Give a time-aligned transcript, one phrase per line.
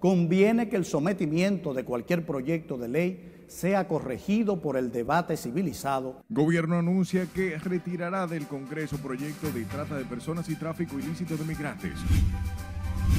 [0.00, 6.24] conviene que el sometimiento de cualquier proyecto de ley sea corregido por el debate civilizado.
[6.28, 11.44] Gobierno anuncia que retirará del Congreso proyecto de trata de personas y tráfico ilícito de
[11.44, 11.92] migrantes.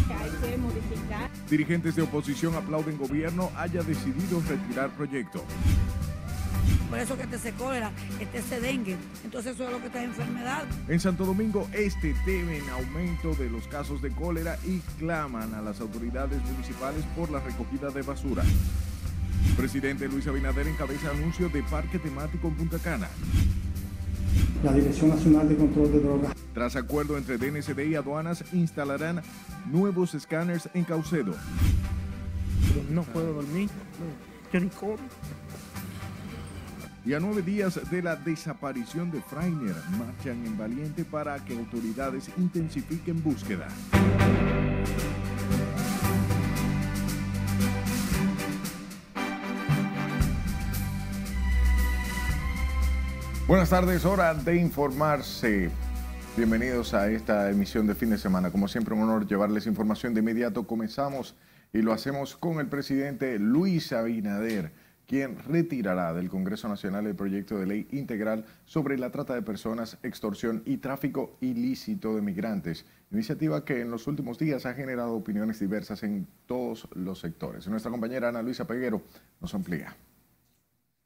[0.09, 1.30] Hay que modificar.
[1.50, 5.43] Dirigentes de oposición aplauden gobierno haya decidido retirar proyecto.
[6.89, 8.98] Por eso que este se cólera, este se dengue.
[9.23, 10.64] Entonces eso es lo que está enfermedad.
[10.88, 15.79] En Santo Domingo Este temen aumento de los casos de cólera y claman a las
[15.79, 18.43] autoridades municipales por la recogida de basura.
[19.56, 23.07] Presidente Luis Abinader encabeza anuncio de parque temático en Punta Cana.
[24.64, 26.34] La Dirección Nacional de Control de Drogas.
[26.54, 29.21] Tras acuerdo entre DNCD y aduanas, instalarán
[29.71, 31.34] nuevos escáneres en Caucedo.
[32.89, 33.70] No puedo dormir,
[34.53, 34.98] yo ni como.
[37.03, 42.30] Y a nueve días de la desaparición de Freiner, marchan en Valiente para que autoridades
[42.38, 43.67] intensifiquen búsqueda.
[53.48, 55.72] Buenas tardes, hora de informarse.
[56.38, 58.52] Bienvenidos a esta emisión de fin de semana.
[58.52, 60.67] Como siempre, un honor llevarles información de inmediato.
[60.67, 61.36] Comenzamos
[61.73, 64.72] y lo hacemos con el presidente Luis Abinader,
[65.12, 69.98] quien retirará del Congreso Nacional el proyecto de ley integral sobre la trata de personas,
[70.04, 72.86] extorsión y tráfico ilícito de migrantes.
[73.12, 77.67] Iniciativa que en los últimos días ha generado opiniones diversas en todos los sectores.
[77.67, 79.02] Nuestra compañera Ana Luisa Peguero
[79.42, 79.94] nos amplía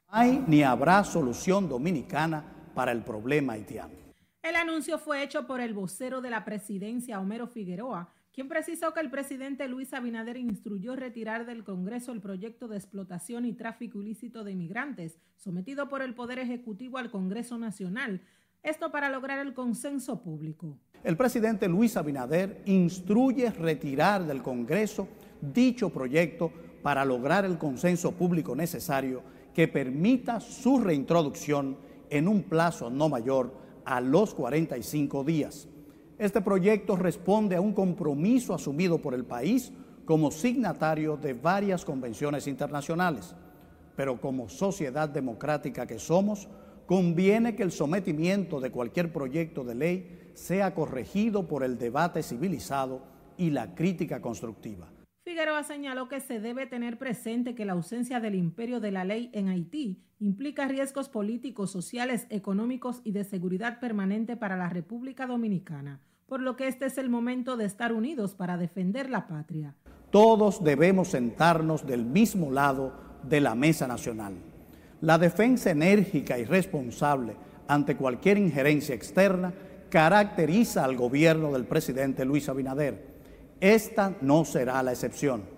[0.08, 3.92] hay ni habrá solución dominicana para el problema haitiano.
[4.40, 9.00] El anuncio fue hecho por el vocero de la presidencia, Homero Figueroa, quien precisó que
[9.00, 14.44] el presidente Luis Abinader instruyó retirar del Congreso el proyecto de explotación y tráfico ilícito
[14.44, 18.20] de inmigrantes, sometido por el Poder Ejecutivo al Congreso Nacional,
[18.62, 20.76] esto para lograr el consenso público.
[21.02, 25.08] El presidente Luis Abinader instruye retirar del Congreso
[25.40, 29.22] dicho proyecto para lograr el consenso público necesario
[29.54, 31.78] que permita su reintroducción
[32.10, 33.54] en un plazo no mayor
[33.86, 35.70] a los 45 días.
[36.18, 39.70] Este proyecto responde a un compromiso asumido por el país
[40.06, 43.34] como signatario de varias convenciones internacionales,
[43.96, 46.48] pero como sociedad democrática que somos,
[46.86, 53.02] conviene que el sometimiento de cualquier proyecto de ley sea corregido por el debate civilizado
[53.36, 54.86] y la crítica constructiva.
[55.26, 59.28] Figueroa señaló que se debe tener presente que la ausencia del imperio de la ley
[59.32, 65.98] en Haití implica riesgos políticos, sociales, económicos y de seguridad permanente para la República Dominicana,
[66.26, 69.74] por lo que este es el momento de estar unidos para defender la patria.
[70.12, 72.92] Todos debemos sentarnos del mismo lado
[73.24, 74.34] de la mesa nacional.
[75.00, 77.34] La defensa enérgica y responsable
[77.66, 79.52] ante cualquier injerencia externa
[79.90, 83.15] caracteriza al gobierno del presidente Luis Abinader
[83.60, 85.56] esta no será la excepción.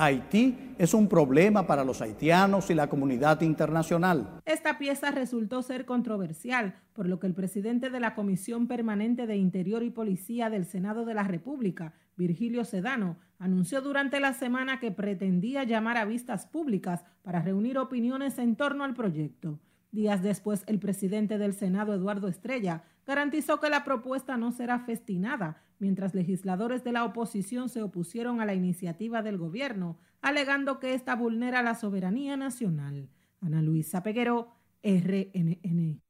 [0.00, 4.40] Haití es un problema para los haitianos y la comunidad internacional.
[4.44, 9.36] Esta pieza resultó ser controversial, por lo que el presidente de la Comisión Permanente de
[9.36, 14.92] Interior y Policía del Senado de la República, Virgilio Sedano, anunció durante la semana que
[14.92, 19.58] pretendía llamar a vistas públicas para reunir opiniones en torno al proyecto.
[19.90, 25.62] Días después, el presidente del Senado, Eduardo Estrella, garantizó que la propuesta no será festinada,
[25.78, 31.14] mientras legisladores de la oposición se opusieron a la iniciativa del gobierno, alegando que esta
[31.14, 33.08] vulnera la soberanía nacional.
[33.40, 34.48] Ana Luisa Peguero,
[34.82, 36.00] RNN.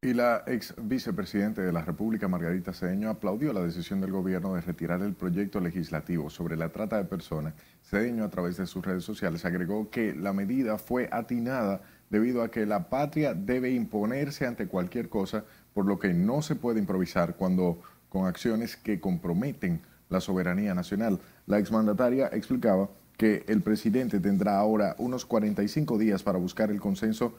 [0.00, 4.60] Y la ex vicepresidente de la República, Margarita Cedeño, aplaudió la decisión del gobierno de
[4.60, 7.54] retirar el proyecto legislativo sobre la trata de personas.
[7.82, 12.50] Cedeño, a través de sus redes sociales, agregó que la medida fue atinada debido a
[12.52, 17.34] que la patria debe imponerse ante cualquier cosa, por lo que no se puede improvisar
[17.34, 21.20] cuando con acciones que comprometen la soberanía nacional.
[21.46, 27.34] La exmandataria explicaba que el presidente tendrá ahora unos 45 días para buscar el consenso,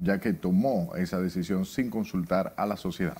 [0.00, 3.16] ya que tomó esa decisión sin consultar a la sociedad.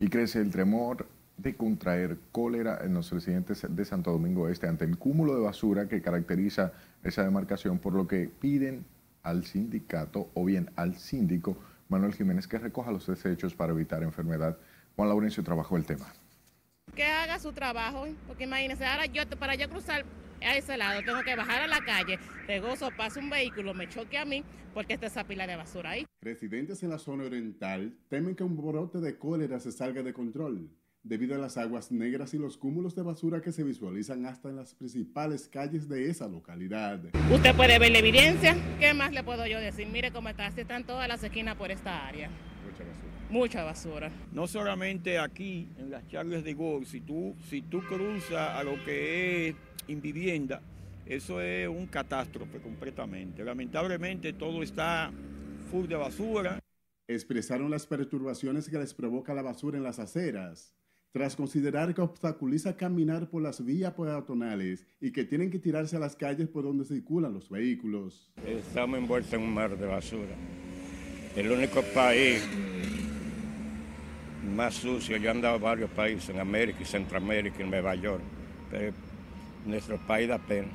[0.00, 1.06] Y crece el temor
[1.36, 5.88] de contraer cólera en los residentes de Santo Domingo Este ante el cúmulo de basura
[5.88, 6.72] que caracteriza
[7.02, 8.86] esa demarcación, por lo que piden
[9.22, 11.56] al sindicato o bien al síndico
[11.88, 14.58] Manuel Jiménez que recoja los desechos para evitar enfermedad.
[14.96, 16.12] Juan Laurencio trabajó el tema.
[16.94, 20.04] Que haga su trabajo, porque imagínense, ahora yo para yo cruzar
[20.40, 24.18] a ese lado tengo que bajar a la calle, regozo, pasa un vehículo, me choque
[24.18, 24.44] a mí
[24.74, 26.06] porque está esa pila de basura ahí.
[26.20, 30.68] Residentes en la zona oriental temen que un brote de cólera se salga de control
[31.04, 34.56] debido a las aguas negras y los cúmulos de basura que se visualizan hasta en
[34.56, 37.00] las principales calles de esa localidad.
[37.30, 38.56] Usted puede ver la evidencia.
[38.80, 39.86] ¿Qué más le puedo yo decir?
[39.86, 42.30] Mire cómo está, así están todas las esquinas por esta área.
[42.64, 43.30] Mucha basura.
[43.30, 44.12] Mucha basura.
[44.32, 48.82] No solamente aquí, en las Charles de Gaulle, si tú, si tú cruzas a lo
[48.84, 49.56] que es
[49.88, 50.62] invivienda,
[51.04, 53.44] eso es un catástrofe completamente.
[53.44, 55.12] Lamentablemente todo está
[55.70, 56.58] full de basura.
[57.06, 60.72] Expresaron las perturbaciones que les provoca la basura en las aceras,
[61.14, 66.00] tras considerar que obstaculiza caminar por las vías peatonales y que tienen que tirarse a
[66.00, 68.28] las calles por donde circulan los vehículos.
[68.44, 70.34] Estamos envueltos en un mar de basura.
[71.36, 72.44] El único país
[74.56, 78.22] más sucio, yo he andado a varios países, en América y Centroamérica, en Nueva York,
[78.68, 78.92] pero
[79.66, 80.66] nuestro país da pena,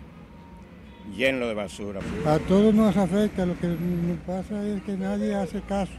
[1.18, 2.00] lleno de basura.
[2.26, 5.92] A todos nos afecta, lo que nos pasa es que nadie hace caso.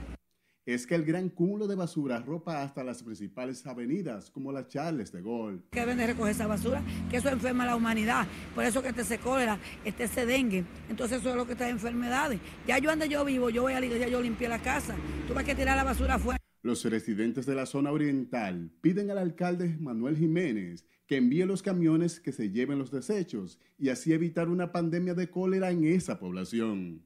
[0.71, 5.11] Es que el gran cúmulo de basura arropa hasta las principales avenidas, como la Charles
[5.11, 5.63] de Gaulle.
[5.73, 6.81] Que deben de recoger esa basura,
[7.11, 8.25] que eso enferma a la humanidad.
[8.55, 10.65] Por eso que este se cólera, este se dengue.
[10.89, 12.39] Entonces eso es lo que trae enfermedades.
[12.69, 14.95] Ya yo donde yo vivo, yo voy a la iglesia, yo limpié la casa.
[15.27, 16.39] Tú vas que tirar la basura afuera.
[16.63, 22.21] Los residentes de la zona oriental piden al alcalde Manuel Jiménez que envíe los camiones
[22.21, 27.03] que se lleven los desechos y así evitar una pandemia de cólera en esa población.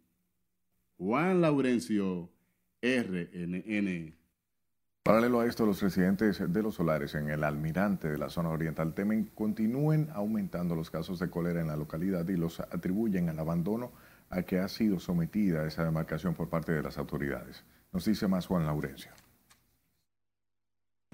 [0.99, 2.34] Juan Laurencio,
[2.85, 4.15] RNN.
[5.03, 8.93] Paralelo a esto, los residentes de los solares en el almirante de la zona oriental
[8.93, 13.93] temen continúen aumentando los casos de cólera en la localidad y los atribuyen al abandono
[14.29, 17.65] a que ha sido sometida esa demarcación por parte de las autoridades.
[17.93, 19.13] Nos dice más Juan Laurencio.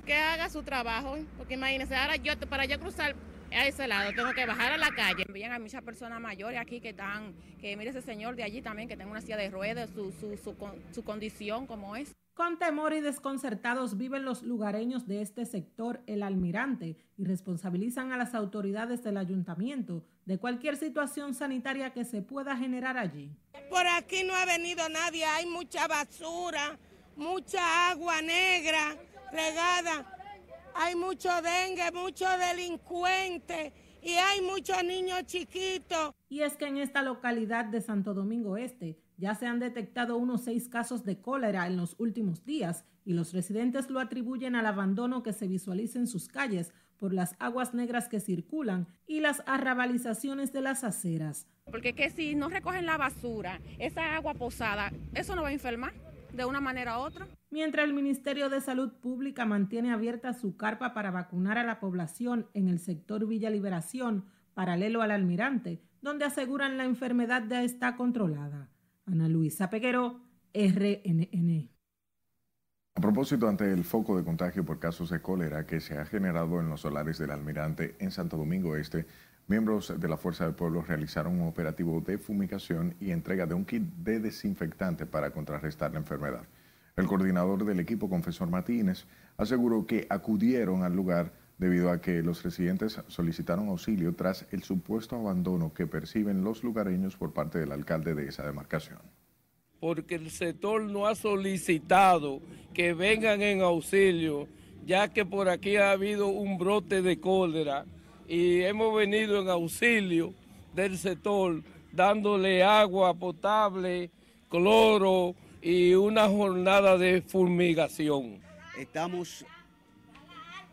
[0.04, 3.14] Que haga su trabajo, porque imagínense, ahora yo para yo cruzar
[3.52, 5.24] a ese lado tengo que bajar a la calle.
[5.24, 8.88] También hay muchas personas mayores aquí que están, que mire ese señor de allí también
[8.88, 10.54] que tiene una silla de ruedas, su, su, su,
[10.92, 12.12] su condición como es.
[12.34, 18.16] Con temor y desconcertados viven los lugareños de este sector, el almirante, y responsabilizan a
[18.16, 23.36] las autoridades del ayuntamiento de cualquier situación sanitaria que se pueda generar allí.
[23.68, 26.78] Por aquí no ha venido nadie, hay mucha basura,
[27.16, 28.96] mucha agua negra
[29.32, 30.19] regada,
[30.74, 33.72] hay mucho dengue, mucho delincuente
[34.02, 36.12] y hay muchos niños chiquitos.
[36.28, 40.44] Y es que en esta localidad de Santo Domingo Este ya se han detectado unos
[40.44, 45.22] seis casos de cólera en los últimos días y los residentes lo atribuyen al abandono
[45.22, 50.52] que se visualiza en sus calles por las aguas negras que circulan y las arrabalizaciones
[50.52, 51.46] de las aceras.
[51.64, 55.92] Porque que si no recogen la basura, esa agua posada, eso no va a enfermar
[56.32, 57.26] de una manera u otra.
[57.52, 62.46] Mientras el Ministerio de Salud Pública mantiene abierta su carpa para vacunar a la población
[62.54, 64.24] en el sector Villa Liberación,
[64.54, 68.68] paralelo al almirante, donde aseguran la enfermedad ya está controlada.
[69.04, 70.20] Ana Luisa Peguero,
[70.54, 71.68] RNN.
[72.94, 76.60] A propósito, ante el foco de contagio por casos de cólera que se ha generado
[76.60, 79.06] en los solares del almirante en Santo Domingo Este,
[79.48, 83.64] miembros de la Fuerza del Pueblo realizaron un operativo de fumigación y entrega de un
[83.64, 86.44] kit de desinfectante para contrarrestar la enfermedad.
[87.00, 89.06] El coordinador del equipo, Confesor Martínez,
[89.38, 95.16] aseguró que acudieron al lugar debido a que los residentes solicitaron auxilio tras el supuesto
[95.16, 98.98] abandono que perciben los lugareños por parte del alcalde de esa demarcación.
[99.80, 102.42] Porque el sector no ha solicitado
[102.74, 104.46] que vengan en auxilio,
[104.84, 107.86] ya que por aquí ha habido un brote de cólera
[108.28, 110.34] y hemos venido en auxilio
[110.74, 111.62] del sector
[111.92, 114.10] dándole agua potable,
[114.50, 118.40] cloro y una jornada de fumigación.
[118.78, 119.44] Estamos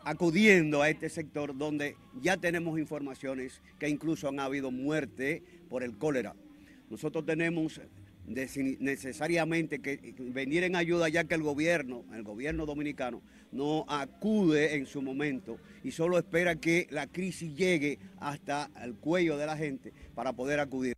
[0.03, 5.97] acudiendo a este sector donde ya tenemos informaciones que incluso han habido muerte por el
[5.97, 6.35] cólera.
[6.89, 7.81] Nosotros tenemos
[8.25, 14.85] necesariamente que venir en ayuda ya que el gobierno, el gobierno dominicano, no acude en
[14.85, 19.91] su momento y solo espera que la crisis llegue hasta el cuello de la gente
[20.15, 20.95] para poder acudir.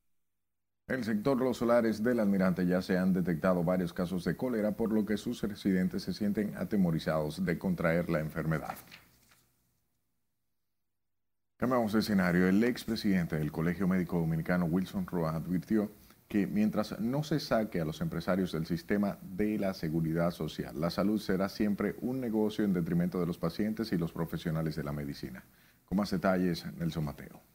[0.90, 4.72] En el sector Los Solares del Almirante ya se han detectado varios casos de cólera,
[4.72, 8.76] por lo que sus residentes se sienten atemorizados de contraer la enfermedad.
[11.58, 12.48] Cambiamos de escenario.
[12.48, 15.92] El expresidente del Colegio Médico Dominicano, Wilson Roa, advirtió
[16.28, 20.90] que mientras no se saque a los empresarios del sistema de la seguridad social, la
[20.90, 24.92] salud será siempre un negocio en detrimento de los pacientes y los profesionales de la
[24.92, 25.44] medicina.
[25.86, 27.49] Con más detalles, Nelson Mateo.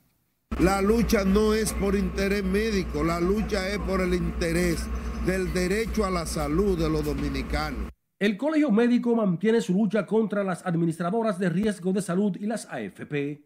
[0.61, 4.87] La lucha no es por interés médico, la lucha es por el interés
[5.27, 7.91] del derecho a la salud de los dominicanos.
[8.21, 12.67] El Colegio Médico mantiene su lucha contra las administradoras de riesgo de salud y las
[12.67, 13.45] AFP.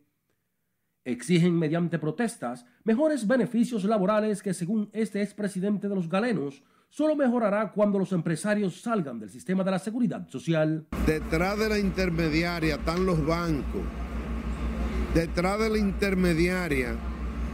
[1.03, 7.73] Exigen mediante protestas mejores beneficios laborales que según este expresidente de los galenos, solo mejorará
[7.73, 10.87] cuando los empresarios salgan del sistema de la seguridad social.
[11.07, 13.83] Detrás de la intermediaria están los bancos
[15.15, 16.95] Detrás de la intermediaria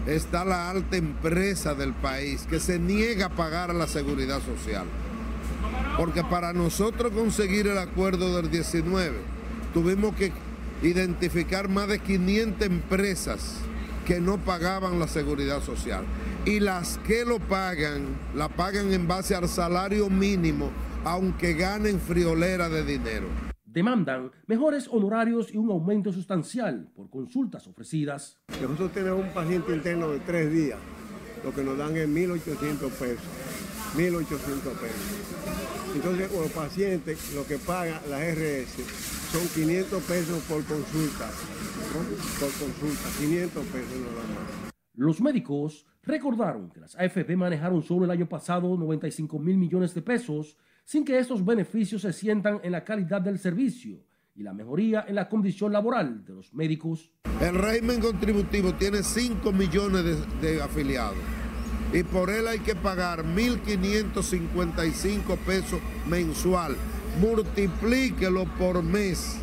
[0.06, 4.87] está la alta empresa del país que se niega a pagar la seguridad social.
[5.96, 9.12] Porque para nosotros conseguir el acuerdo del 19,
[9.73, 10.32] tuvimos que
[10.82, 13.54] identificar más de 500 empresas
[14.04, 16.04] que no pagaban la seguridad social.
[16.44, 20.70] Y las que lo pagan, la pagan en base al salario mínimo,
[21.04, 23.53] aunque ganen friolera de dinero.
[23.74, 28.38] Demandan mejores honorarios y un aumento sustancial por consultas ofrecidas.
[28.62, 30.78] Nosotros tenemos un paciente interno de tres días,
[31.42, 33.26] lo que nos dan es 1.800 pesos.
[33.96, 35.92] 1.800 pesos.
[35.92, 38.76] Entonces, los pacientes, lo que paga la RS
[39.32, 41.28] son 500 pesos por consulta.
[42.38, 44.72] Por consulta, 500 pesos nada más.
[44.94, 50.02] Los médicos recordaron que las AFP manejaron solo el año pasado 95 mil millones de
[50.02, 55.04] pesos sin que estos beneficios se sientan en la calidad del servicio y la mejoría
[55.08, 57.12] en la condición laboral de los médicos.
[57.40, 60.04] El régimen contributivo tiene 5 millones
[60.40, 61.16] de, afiliados
[61.92, 66.74] y por él hay que pagar 1.555 pesos mensual.
[67.20, 69.36] Multiplíquelo por mes,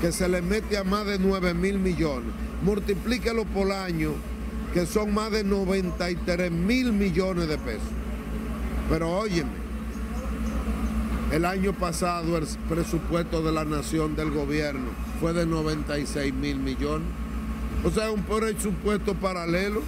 [0.00, 2.32] que se le mete a más de 9 mil millones.
[2.62, 4.14] Multiplíquelo por año,
[4.74, 7.92] que son más de 93 mil millones de pesos.
[8.88, 9.52] Pero óyeme,
[11.32, 17.06] el año pasado el presupuesto de la nación del gobierno fue de 96 mil millones.
[17.84, 19.82] O sea, un presupuesto paralelo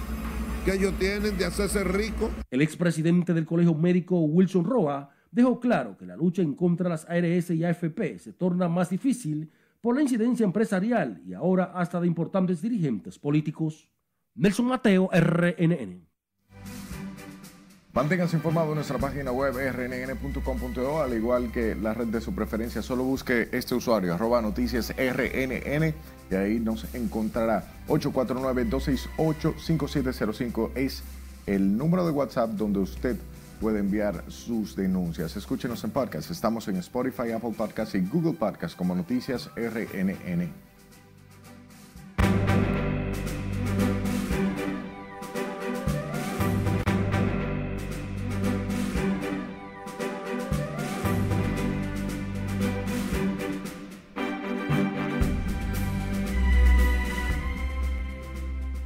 [0.63, 2.29] que ellos tienen de hacerse rico.
[2.51, 6.89] El expresidente del Colegio Médico Wilson Roa dejó claro que la lucha en contra de
[6.91, 11.99] las ARS y AFP se torna más difícil por la incidencia empresarial y ahora hasta
[11.99, 13.89] de importantes dirigentes políticos.
[14.35, 16.10] Nelson Mateo, RNN.
[17.93, 22.81] Manténgase informado en nuestra página web rnn.com.do, al igual que la red de su preferencia.
[22.81, 25.93] Solo busque este usuario, arroba noticias rnn,
[26.31, 27.65] y ahí nos encontrará.
[27.89, 31.03] 849-268-5705 es
[31.45, 33.17] el número de WhatsApp donde usted
[33.59, 35.35] puede enviar sus denuncias.
[35.35, 36.31] Escúchenos en podcast.
[36.31, 40.70] Estamos en Spotify, Apple Podcasts y Google Podcasts como Noticias RNN.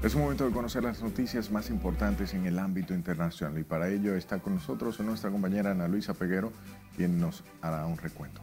[0.05, 4.13] Es momento de conocer las noticias más importantes en el ámbito internacional y para ello
[4.13, 6.53] está con nosotros nuestra compañera Ana Luisa Peguero,
[6.95, 8.39] quien nos hará un recuento.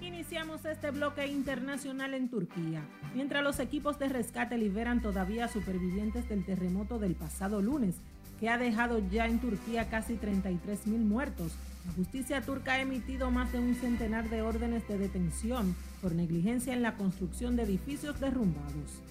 [0.00, 6.44] Iniciamos este bloque internacional en Turquía, mientras los equipos de rescate liberan todavía supervivientes del
[6.44, 7.96] terremoto del pasado lunes,
[8.38, 11.56] que ha dejado ya en Turquía casi 33 mil muertos.
[11.86, 16.72] La justicia turca ha emitido más de un centenar de órdenes de detención por negligencia
[16.72, 19.02] en la construcción de edificios derrumbados.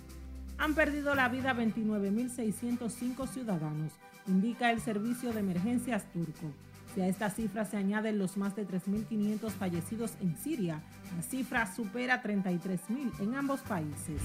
[0.57, 3.93] Han perdido la vida 29.605 ciudadanos,
[4.27, 6.53] indica el Servicio de Emergencias turco.
[6.93, 10.81] Si a esta cifra se añaden los más de 3.500 fallecidos en Siria,
[11.15, 14.21] la cifra supera 33.000 en ambos países.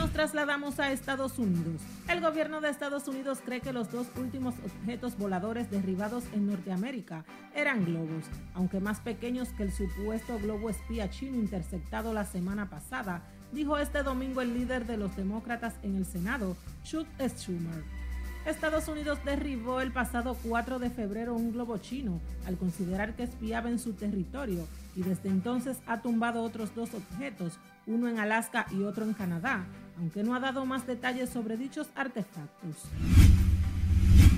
[0.00, 1.82] Nos trasladamos a Estados Unidos.
[2.08, 7.26] El gobierno de Estados Unidos cree que los dos últimos objetos voladores derribados en Norteamérica
[7.54, 13.24] eran globos, aunque más pequeños que el supuesto globo espía chino interceptado la semana pasada,
[13.52, 17.84] dijo este domingo el líder de los demócratas en el Senado, Chuck Schumer.
[18.46, 23.68] Estados Unidos derribó el pasado 4 de febrero un globo chino al considerar que espiaba
[23.68, 24.66] en su territorio
[24.96, 29.66] y desde entonces ha tumbado otros dos objetos, uno en Alaska y otro en Canadá,
[29.98, 32.76] aunque no ha dado más detalles sobre dichos artefactos.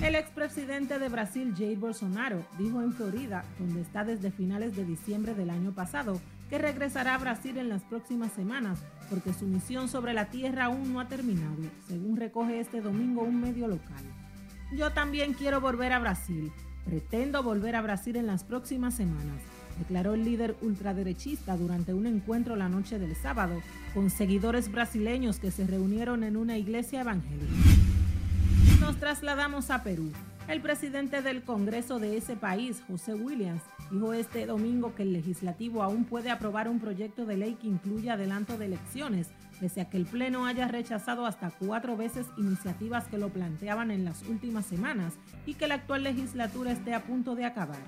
[0.02, 5.34] El expresidente de Brasil, Jair Bolsonaro, dijo en Florida, donde está desde finales de diciembre
[5.34, 8.80] del año pasado, que regresará a Brasil en las próximas semanas
[9.12, 11.56] porque su misión sobre la Tierra aún no ha terminado,
[11.86, 14.02] según recoge este domingo un medio local.
[14.74, 16.50] Yo también quiero volver a Brasil.
[16.86, 19.40] Pretendo volver a Brasil en las próximas semanas,
[19.78, 23.60] declaró el líder ultraderechista durante un encuentro la noche del sábado
[23.94, 27.52] con seguidores brasileños que se reunieron en una iglesia evangélica.
[28.80, 30.10] Nos trasladamos a Perú.
[30.48, 33.62] El presidente del Congreso de ese país, José Williams,
[33.92, 38.14] dijo este domingo que el legislativo aún puede aprobar un proyecto de ley que incluya
[38.14, 39.28] adelanto de elecciones,
[39.60, 44.04] pese a que el Pleno haya rechazado hasta cuatro veces iniciativas que lo planteaban en
[44.04, 45.14] las últimas semanas
[45.46, 47.78] y que la actual legislatura esté a punto de acabar.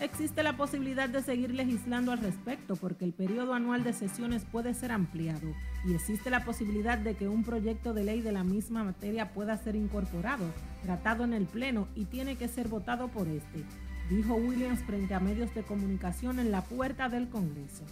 [0.00, 4.72] Existe la posibilidad de seguir legislando al respecto porque el periodo anual de sesiones puede
[4.72, 5.52] ser ampliado
[5.84, 9.56] y existe la posibilidad de que un proyecto de ley de la misma materia pueda
[9.56, 10.44] ser incorporado,
[10.84, 13.64] tratado en el Pleno y tiene que ser votado por este,
[14.08, 17.82] dijo Williams frente a medios de comunicación en la puerta del Congreso.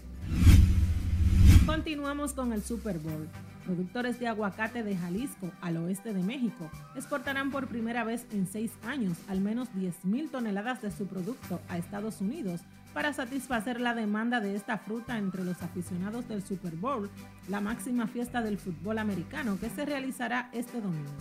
[1.67, 3.29] Continuamos con el Super Bowl.
[3.67, 8.73] Productores de aguacate de Jalisco, al oeste de México, exportarán por primera vez en seis
[8.87, 12.61] años al menos 10.000 toneladas de su producto a Estados Unidos
[12.95, 17.11] para satisfacer la demanda de esta fruta entre los aficionados del Super Bowl,
[17.49, 21.13] la máxima fiesta del fútbol americano que se realizará este domingo.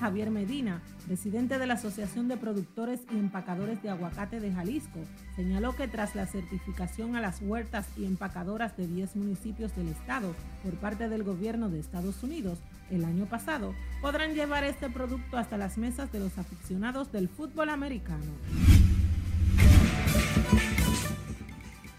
[0.00, 4.98] Javier Medina, presidente de la Asociación de Productores y Empacadores de Aguacate de Jalisco,
[5.36, 10.34] señaló que tras la certificación a las huertas y empacadoras de 10 municipios del estado
[10.64, 12.58] por parte del gobierno de Estados Unidos
[12.90, 17.68] el año pasado, podrán llevar este producto hasta las mesas de los aficionados del fútbol
[17.68, 18.32] americano.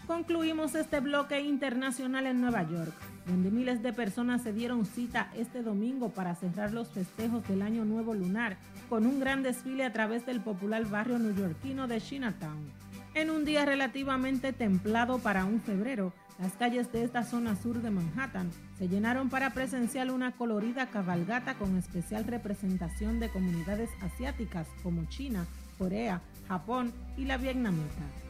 [0.08, 2.92] Concluimos este bloque internacional en Nueva York,
[3.26, 7.84] donde miles de personas se dieron cita este domingo para cerrar los festejos del Año
[7.84, 8.56] Nuevo Lunar
[8.88, 12.70] con un gran desfile a través del popular barrio neoyorquino de Chinatown.
[13.14, 17.90] En un día relativamente templado para un febrero, las calles de esta zona sur de
[17.90, 25.04] Manhattan se llenaron para presenciar una colorida cabalgata con especial representación de comunidades asiáticas como
[25.04, 25.46] China,
[25.78, 28.21] Corea, Japón y la vietnamita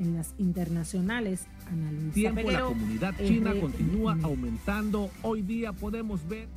[0.00, 1.46] en las internacionales.
[1.70, 5.10] Ana Luisa Tiempo la comunidad china continúa aumentando.
[5.22, 6.48] Hoy día podemos ver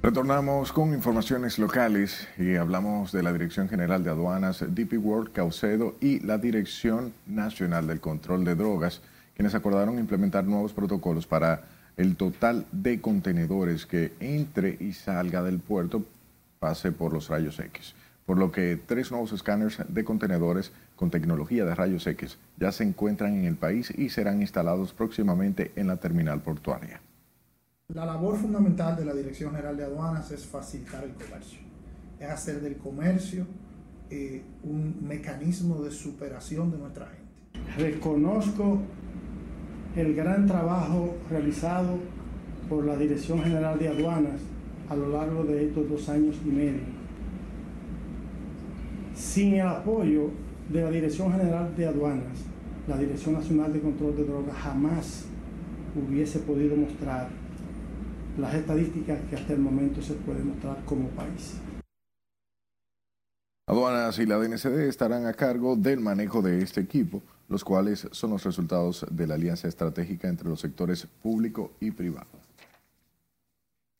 [0.00, 5.96] Retornamos con informaciones locales y hablamos de la Dirección General de Aduanas, DP World, Caucedo
[6.00, 9.02] y la Dirección Nacional del Control de Drogas,
[9.34, 11.64] quienes acordaron implementar nuevos protocolos para
[11.96, 16.04] el total de contenedores que entre y salga del puerto
[16.60, 17.92] pase por los rayos X
[18.28, 22.84] por lo que tres nuevos escáneres de contenedores con tecnología de rayos X ya se
[22.84, 27.00] encuentran en el país y serán instalados próximamente en la terminal portuaria.
[27.94, 31.60] La labor fundamental de la Dirección General de Aduanas es facilitar el comercio,
[32.20, 33.46] es hacer del comercio
[34.10, 37.82] eh, un mecanismo de superación de nuestra gente.
[37.82, 38.82] Reconozco
[39.96, 41.98] el gran trabajo realizado
[42.68, 44.42] por la Dirección General de Aduanas
[44.90, 46.97] a lo largo de estos dos años y medio
[49.18, 50.30] sin el apoyo
[50.68, 52.38] de la Dirección General de Aduanas,
[52.86, 55.24] la Dirección Nacional de Control de Drogas jamás
[55.96, 57.28] hubiese podido mostrar
[58.38, 61.56] las estadísticas que hasta el momento se pueden mostrar como país.
[63.66, 68.30] Aduanas y la DNCD estarán a cargo del manejo de este equipo, los cuales son
[68.30, 72.47] los resultados de la alianza estratégica entre los sectores público y privado.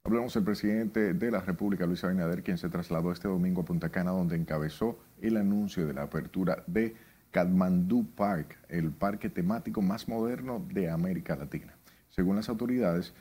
[0.09, 3.91] Hablamos del presidente de la República, Luis Abinader, quien se trasladó este domingo a Punta
[3.91, 6.97] Cana, donde encabezó el anuncio de la apertura de
[7.31, 11.75] Kathmandu Park, el parque temático más moderno de América Latina.
[12.09, 13.13] Según las autoridades,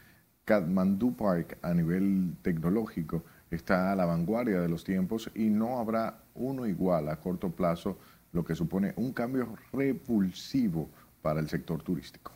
[0.45, 6.19] Kathmandu Park a nivel tecnológico está a la vanguardia de los tiempos y no habrá
[6.35, 7.99] uno igual a corto plazo,
[8.31, 10.89] lo que supone un cambio repulsivo
[11.21, 12.31] para el sector turístico.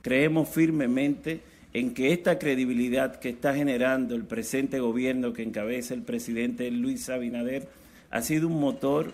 [0.00, 1.42] Creemos firmemente
[1.74, 7.08] en que esta credibilidad que está generando el presente gobierno que encabeza el presidente Luis
[7.08, 7.68] Abinader
[8.10, 9.12] ha sido un motor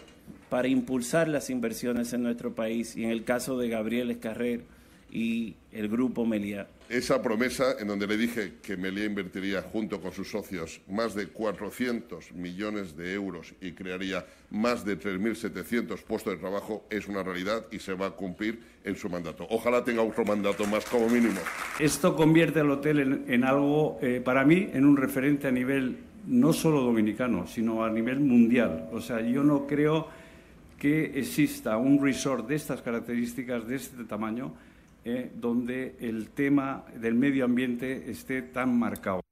[0.48, 4.62] para impulsar las inversiones en nuestro país y en el caso de Gabriel Escarrer
[5.10, 6.66] y el grupo Meliá.
[6.88, 11.26] Esa promesa en donde le dije que Meliá invertiría junto con sus socios más de
[11.26, 17.66] 400 millones de euros y crearía más de 3.700 puestos de trabajo es una realidad
[17.70, 19.46] y se va a cumplir en su mandato.
[19.50, 21.40] Ojalá tenga otro mandato más como mínimo.
[21.78, 26.54] Esto convierte al hotel en, algo, eh, para mí, en un referente a nivel no
[26.54, 28.88] solo dominicano, sino a nivel mundial.
[28.92, 30.08] O sea, yo no creo
[30.78, 34.54] que exista un resort de estas características, de este tamaño,
[35.10, 39.22] eh, donde el tema del medio ambiente esté tan marcado.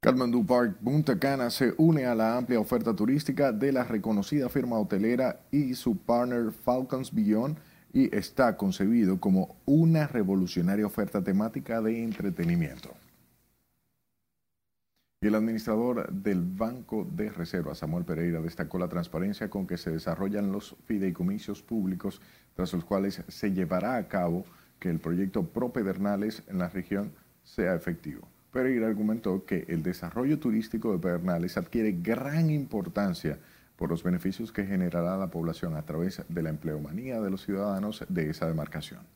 [0.00, 4.78] Kathmandu Park Punta Cana se une a la amplia oferta turística de la reconocida firma
[4.78, 7.56] hotelera y su partner Falcons Beyond
[7.92, 12.90] y está concebido como una revolucionaria oferta temática de entretenimiento.
[15.22, 19.92] Y el administrador del Banco de Reserva, Samuel Pereira, destacó la transparencia con que se
[19.92, 22.20] desarrollan los fideicomisos públicos,
[22.56, 24.44] tras los cuales se llevará a cabo
[24.80, 27.12] que el proyecto Pro Pedernales en la región
[27.44, 28.26] sea efectivo.
[28.50, 33.38] Pereira argumentó que el desarrollo turístico de Pedernales adquiere gran importancia
[33.76, 38.04] por los beneficios que generará la población a través de la empleomanía de los ciudadanos
[38.08, 39.06] de esa demarcación.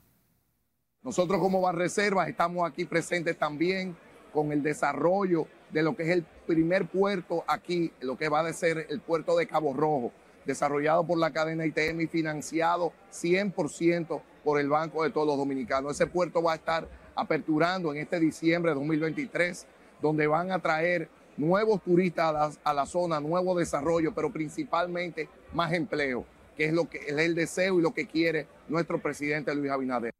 [1.02, 3.96] Nosotros como Reserva estamos aquí presentes también
[4.32, 8.52] con el desarrollo de lo que es el primer puerto aquí, lo que va a
[8.52, 10.12] ser el puerto de Cabo Rojo,
[10.44, 15.92] desarrollado por la cadena ITM y financiado 100% por el Banco de todos los dominicanos.
[15.92, 19.66] Ese puerto va a estar aperturando en este diciembre de 2023,
[20.00, 26.24] donde van a traer nuevos turistas a la, zona, nuevo desarrollo, pero principalmente más empleo,
[26.56, 30.15] que es lo que es el deseo y lo que quiere nuestro presidente Luis Abinader.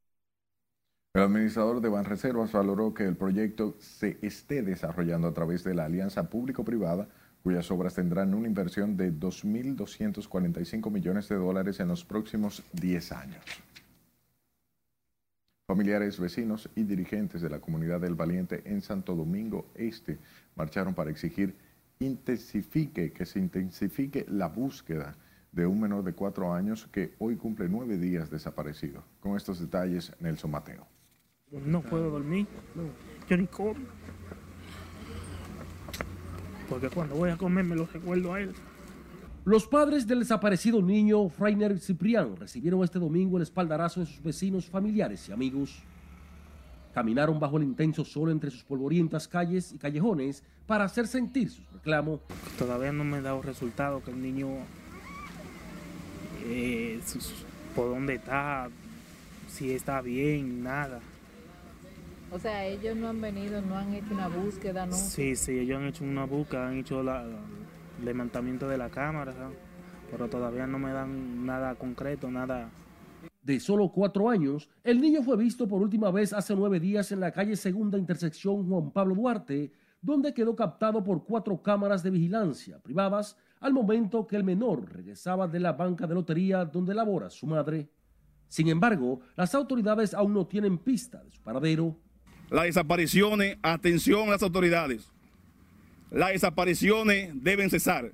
[1.17, 5.87] El administrador de Banreservas valoró que el proyecto se esté desarrollando a través de la
[5.87, 7.09] alianza público-privada,
[7.43, 13.43] cuyas obras tendrán una inversión de 2.245 millones de dólares en los próximos 10 años.
[15.67, 20.19] Familiares, vecinos y dirigentes de la comunidad del Valiente en Santo Domingo Este
[20.55, 21.57] marcharon para exigir
[21.99, 25.17] intensifique, que se intensifique la búsqueda
[25.51, 29.03] de un menor de cuatro años que hoy cumple nueve días desaparecido.
[29.21, 30.96] Con estos detalles, Nelson Mateo.
[31.53, 32.47] No puedo dormir,
[33.29, 33.75] yo ni como.
[36.69, 38.53] Porque cuando voy a comer me lo recuerdo a él.
[39.45, 44.67] Los padres del desaparecido niño Freiner Ciprián recibieron este domingo el espaldarazo de sus vecinos,
[44.67, 45.85] familiares y amigos.
[46.93, 51.63] Caminaron bajo el intenso sol entre sus polvorientas calles y callejones para hacer sentir su
[51.73, 52.19] reclamo.
[52.59, 54.49] Todavía no me he dado resultado que el niño,
[56.45, 56.99] eh,
[57.77, 58.69] por dónde está,
[59.49, 61.01] si está bien, nada.
[62.31, 64.93] O sea, ellos no han venido, no han hecho una búsqueda, ¿no?
[64.93, 69.33] Sí, sí, ellos han hecho una búsqueda, han hecho la, el levantamiento de la cámara,
[70.11, 72.71] pero todavía no me dan nada concreto, nada.
[73.43, 77.21] De solo cuatro años, el niño fue visto por última vez hace nueve días en
[77.21, 82.81] la calle Segunda Intersección Juan Pablo Duarte, donde quedó captado por cuatro cámaras de vigilancia
[82.81, 87.47] privadas al momento que el menor regresaba de la banca de lotería donde labora su
[87.47, 87.89] madre.
[88.49, 91.97] Sin embargo, las autoridades aún no tienen pista de su paradero.
[92.51, 95.09] Las desapariciones, atención a las autoridades.
[96.11, 98.13] Las desapariciones deben cesar.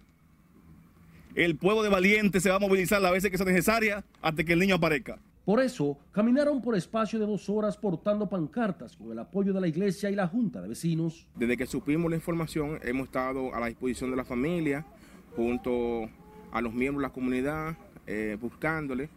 [1.35, 4.53] El pueblo de valientes se va a movilizar las veces que sea necesaria hasta que
[4.55, 5.19] el niño aparezca.
[5.45, 9.67] Por eso, caminaron por espacio de dos horas portando pancartas con el apoyo de la
[9.67, 11.27] iglesia y la junta de vecinos.
[11.35, 14.87] Desde que supimos la información, hemos estado a la disposición de la familia,
[15.35, 16.09] junto
[16.53, 19.09] a los miembros de la comunidad, eh, buscándole.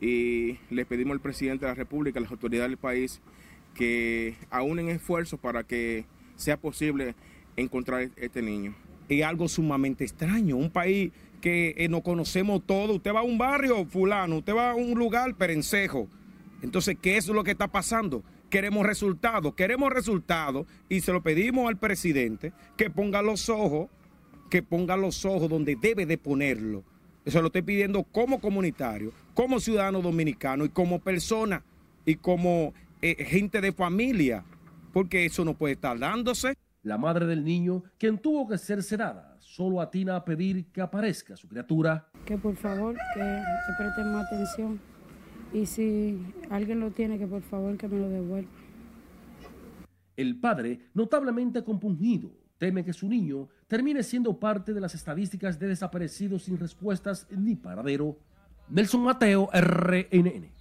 [0.00, 3.20] Y le pedimos al presidente de la República, a las autoridades del país,
[3.74, 6.04] que aúnen esfuerzos para que
[6.36, 7.14] sea posible
[7.56, 8.74] encontrar este niño.
[9.08, 12.96] Es algo sumamente extraño, un país que eh, nos conocemos todos.
[12.96, 16.08] Usted va a un barrio fulano, usted va a un lugar perencejo.
[16.62, 18.22] Entonces, ¿qué es lo que está pasando?
[18.50, 23.88] Queremos resultados, queremos resultados y se lo pedimos al presidente que ponga los ojos,
[24.50, 26.84] que ponga los ojos donde debe de ponerlo.
[27.24, 31.62] Eso lo estoy pidiendo como comunitario, como ciudadano dominicano y como persona
[32.04, 34.44] y como eh, gente de familia,
[34.92, 36.54] porque eso no puede estar dándose.
[36.82, 41.36] La madre del niño, quien tuvo que ser sedada, solo atina a pedir que aparezca
[41.36, 42.08] su criatura.
[42.24, 44.80] Que por favor, que, que presten más atención.
[45.52, 46.18] Y si
[46.50, 48.50] alguien lo tiene, que por favor que me lo devuelva.
[50.16, 55.68] El padre, notablemente compungido, teme que su niño termine siendo parte de las estadísticas de
[55.68, 58.18] desaparecidos sin respuestas ni paradero.
[58.68, 60.59] Nelson Mateo, RNN.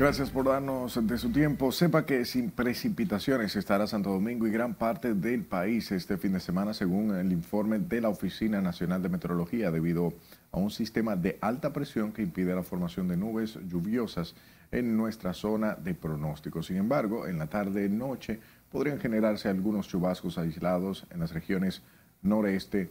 [0.00, 1.70] Gracias por darnos de su tiempo.
[1.70, 6.40] Sepa que sin precipitaciones estará Santo Domingo y gran parte del país este fin de
[6.40, 10.14] semana, según el informe de la Oficina Nacional de Meteorología, debido
[10.52, 14.34] a un sistema de alta presión que impide la formación de nubes lluviosas
[14.72, 16.62] en nuestra zona de pronóstico.
[16.62, 18.40] Sin embargo, en la tarde-noche
[18.72, 21.82] podrían generarse algunos chubascos aislados en las regiones
[22.22, 22.90] noreste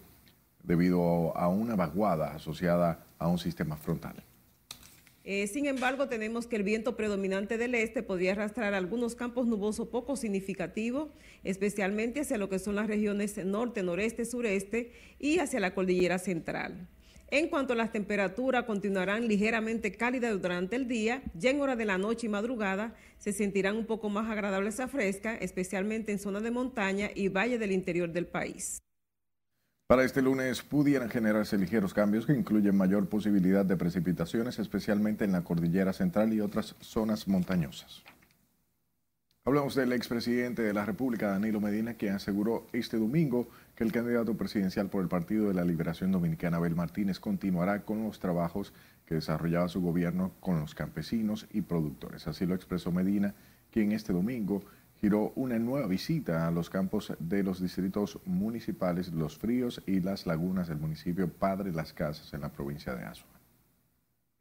[0.62, 4.29] debido a una vaguada asociada a un sistema frontal.
[5.32, 9.90] Eh, sin embargo, tenemos que el viento predominante del este podría arrastrar algunos campos nubosos
[9.90, 11.10] poco significativos,
[11.44, 16.88] especialmente hacia lo que son las regiones norte, noreste, sureste y hacia la cordillera central.
[17.30, 21.86] En cuanto a las temperaturas, continuarán ligeramente cálidas durante el día, ya en hora de
[21.86, 26.42] la noche y madrugada se sentirán un poco más agradables a fresca, especialmente en zonas
[26.42, 28.80] de montaña y valle del interior del país.
[29.90, 35.32] Para este lunes pudieran generarse ligeros cambios que incluyen mayor posibilidad de precipitaciones, especialmente en
[35.32, 38.04] la cordillera central y otras zonas montañosas.
[39.46, 44.38] Hablamos del expresidente de la República, Danilo Medina, quien aseguró este domingo que el candidato
[44.38, 48.74] presidencial por el Partido de la Liberación Dominicana, Abel Martínez, continuará con los trabajos
[49.08, 52.28] que desarrollaba su gobierno con los campesinos y productores.
[52.28, 53.34] Así lo expresó Medina,
[53.72, 54.62] quien este domingo
[55.02, 60.26] giró una nueva visita a los campos de los distritos municipales Los Fríos y Las
[60.26, 63.30] Lagunas del municipio Padre Las Casas en la provincia de Azua.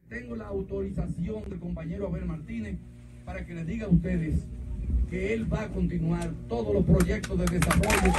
[0.09, 2.79] Tengo la autorización del compañero Abel Martínez
[3.25, 4.41] para que les diga a ustedes
[5.11, 8.13] que él va a continuar todos los proyectos de desarrollo.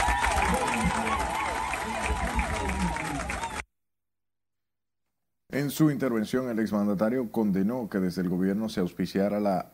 [5.52, 9.74] En su intervención, el exmandatario condenó que desde el gobierno se auspiciara la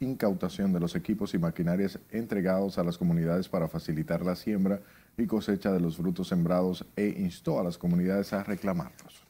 [0.00, 4.80] incautación de los equipos y maquinarias entregados a las comunidades para facilitar la siembra
[5.16, 9.24] y cosecha de los frutos sembrados e instó a las comunidades a reclamarlos.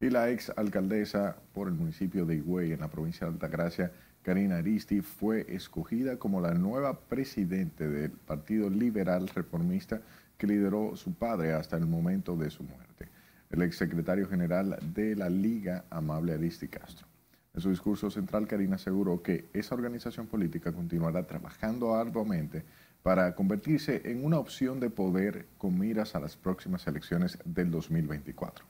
[0.00, 4.58] Y la ex alcaldesa por el municipio de Higüey, en la provincia de Altagracia, Karina
[4.58, 10.02] Aristi, fue escogida como la nueva presidente del Partido Liberal Reformista
[10.36, 13.08] que lideró su padre hasta el momento de su muerte,
[13.50, 17.13] el exsecretario general de la Liga Amable Aristi Castro.
[17.54, 22.64] En su discurso central, Karina aseguró que esa organización política continuará trabajando arduamente
[23.04, 28.64] para convertirse en una opción de poder con miras a las próximas elecciones del 2024.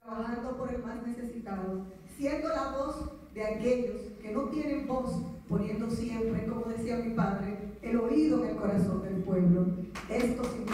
[0.00, 5.90] Trabajando por el más necesitado, siendo la voz de aquellos que no tienen voz, poniendo
[5.90, 9.66] siempre, como decía mi padre, el oído en el corazón del pueblo.
[10.08, 10.66] Esto sin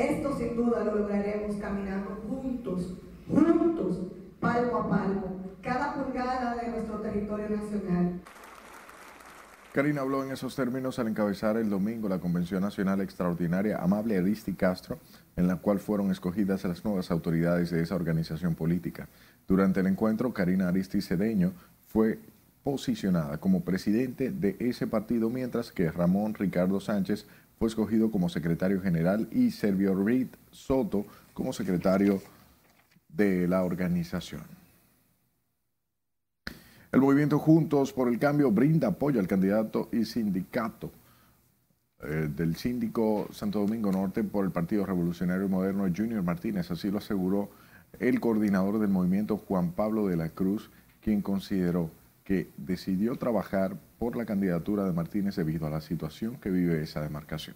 [0.00, 2.94] Esto sin duda lo lograremos caminando juntos,
[3.28, 3.98] juntos,
[4.40, 8.18] palmo a palmo, cada pulgada de nuestro territorio nacional.
[9.74, 14.54] Karina habló en esos términos al encabezar el domingo la Convención Nacional Extraordinaria Amable Aristi
[14.54, 14.98] Castro,
[15.36, 19.06] en la cual fueron escogidas las nuevas autoridades de esa organización política.
[19.46, 21.52] Durante el encuentro, Karina Aristi Cedeño
[21.88, 22.18] fue
[22.64, 27.26] posicionada como presidente de ese partido, mientras que Ramón Ricardo Sánchez
[27.60, 32.22] fue escogido como secretario general y Servio Reed Soto como secretario
[33.06, 34.40] de la organización.
[36.90, 40.90] El movimiento Juntos por el Cambio brinda apoyo al candidato y sindicato
[42.02, 46.70] eh, del síndico Santo Domingo Norte por el Partido Revolucionario Moderno Junior Martínez.
[46.70, 47.50] Así lo aseguró
[47.98, 50.70] el coordinador del movimiento Juan Pablo de la Cruz,
[51.02, 51.90] quien consideró
[52.24, 57.02] que decidió trabajar por la candidatura de Martínez debido a la situación que vive esa
[57.02, 57.54] demarcación.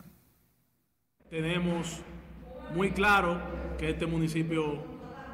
[1.31, 2.03] Tenemos
[2.75, 3.39] muy claro
[3.79, 4.85] que este municipio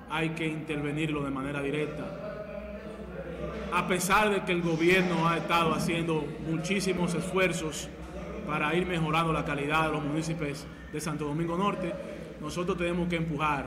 [0.08, 2.04] hay que intervenirlo de manera directa.
[3.72, 7.88] A pesar de que el gobierno ha estado haciendo muchísimos esfuerzos
[8.46, 11.92] para ir mejorando la calidad de los municipios de Santo Domingo Norte,
[12.40, 13.66] nosotros tenemos que empujar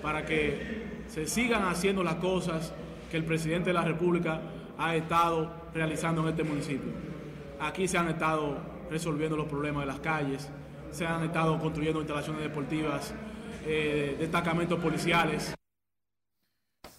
[0.00, 2.72] para que se sigan haciendo las cosas
[3.10, 4.40] que el presidente de la República
[4.78, 6.92] ha estado realizando en este municipio.
[7.60, 8.56] Aquí se han estado
[8.88, 10.48] resolviendo los problemas de las calles,
[10.92, 13.12] se han estado construyendo instalaciones deportivas,
[13.66, 15.54] eh, destacamentos policiales.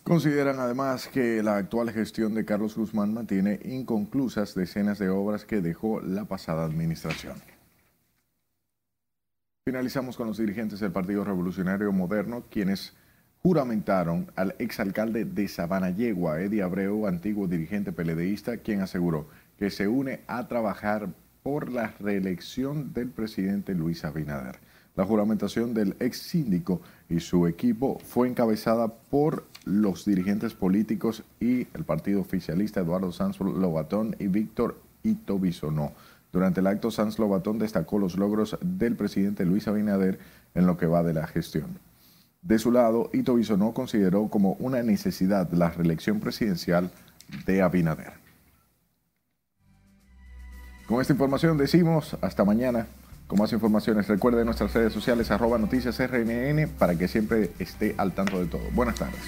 [0.04, 5.62] Consideran además que la actual gestión de Carlos Guzmán mantiene inconclusas decenas de obras que
[5.62, 7.36] dejó la pasada administración.
[9.66, 12.96] Finalizamos con los dirigentes del Partido Revolucionario Moderno, quienes
[13.42, 19.88] juramentaron al exalcalde de Sabana Yegua, Eddie Abreu, antiguo dirigente peledeísta, quien aseguró que se
[19.88, 21.10] une a trabajar
[21.44, 24.60] por la reelección del presidente Luis Abinader.
[24.96, 31.68] La juramentación del ex síndico y su equipo fue encabezada por los dirigentes políticos y
[31.74, 35.40] el partido oficialista Eduardo Sanz Lobatón y Víctor Ito.
[36.32, 40.20] Durante el acto, Sanz Lobatón destacó los logros del presidente Luis Abinader
[40.54, 41.89] en lo que va de la gestión.
[42.42, 46.90] De su lado, Ito Bisonó consideró como una necesidad la reelección presidencial
[47.46, 48.14] de Abinader.
[50.88, 52.88] Con esta información decimos hasta mañana.
[53.28, 58.14] Con más informaciones, recuerde nuestras redes sociales arroba noticias RNN para que siempre esté al
[58.14, 58.64] tanto de todo.
[58.74, 59.22] Buenas tardes.